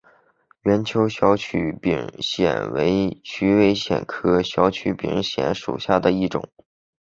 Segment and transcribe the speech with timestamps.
[0.63, 6.49] 圆锹小曲柄藓为曲尾藓科小曲柄藓属下的一个种。